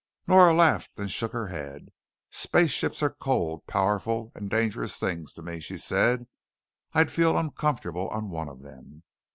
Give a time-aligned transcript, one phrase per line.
[0.25, 1.89] Nora laughed and shook her head.
[2.31, 6.25] "Space ships are cold, powerful, and dangerous things to me," she said.
[6.93, 9.03] "I'd feel uncomfortable on one of them."